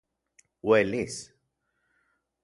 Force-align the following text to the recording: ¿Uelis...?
¿Uelis...? 0.69 1.15